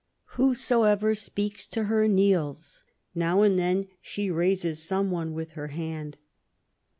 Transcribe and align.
Whosoever 0.33 1.13
speaks 1.13 1.67
to 1.67 1.83
her 1.83 2.07
kneels; 2.07 2.83
now 3.13 3.43
and 3.43 3.59
then 3.59 3.85
she 4.01 4.31
raises 4.31 4.81
some 4.81 5.11
one 5.11 5.31
with 5.35 5.51
her 5.51 5.67
hand. 5.67 6.17